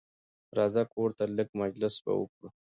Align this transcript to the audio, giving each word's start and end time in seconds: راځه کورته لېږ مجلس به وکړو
راځه 0.57 0.83
کورته 0.93 1.23
لېږ 1.35 1.49
مجلس 1.61 1.95
به 2.03 2.11
وکړو 2.19 2.47